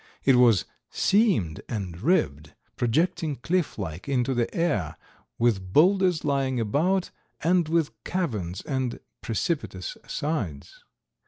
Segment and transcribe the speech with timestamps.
[0.25, 4.97] It was seamed and ribbed, projecting cliff like into the air,
[5.37, 10.83] with boulders lying about and with caverns and precipitous sides.